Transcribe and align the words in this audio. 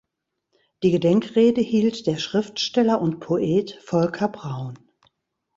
Die 0.81 0.89
Gedenkrede 0.89 1.61
hielt 1.61 2.07
der 2.07 2.17
Schriftsteller 2.17 2.99
und 3.01 3.19
Poet 3.19 3.79
Volker 3.85 4.29
Braun. 4.29 4.79